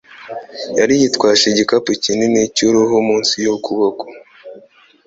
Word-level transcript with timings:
Yari 0.79 0.93
yitwaje 1.01 1.45
igikapu 1.49 1.89
kinini 2.03 2.41
cy'uruhu 2.55 2.95
munsi 3.07 3.33
y'ukuboko 3.43 4.03